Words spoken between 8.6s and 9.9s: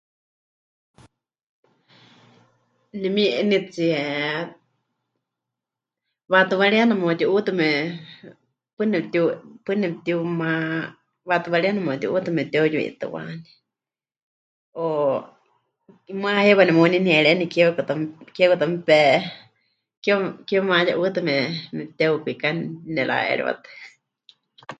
paɨ nepɨtiu... paɨ